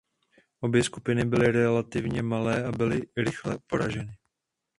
[0.59, 4.17] Obě skupiny byly relativně malé a byly rychle poraženy.